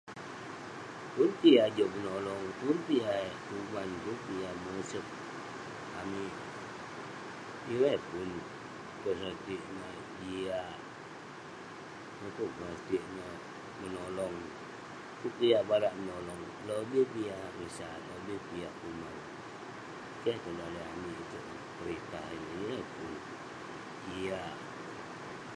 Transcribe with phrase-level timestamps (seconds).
[1.13, 5.05] Pun kek yah juk menolong, pun peh yah eh kuman, pun peh yah eh mosep.
[5.99, 6.33] Amik,
[7.69, 8.29] yeng eh pun
[9.03, 10.75] mesotik neh jiak.
[12.17, 13.33] yeng peh mesotik neh
[13.81, 14.35] menolong.
[15.19, 17.41] Pun peh yah barak eh menolong, lobih peh yah
[17.77, 19.15] sat, lobih peh yah kuman.
[20.23, 21.45] Keh tong daleh amik itouk.
[21.77, 23.13] Peritah ineh, yeng eh pun
[24.09, 24.69] jiak neh.